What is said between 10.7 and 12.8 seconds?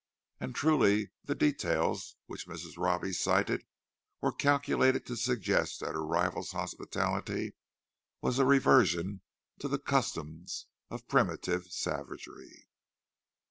of primitive savagery.